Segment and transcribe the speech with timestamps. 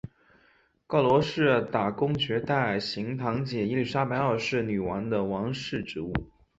[0.87, 6.11] 告罗士打公爵代行堂姐伊利莎伯二世女王的王室职务。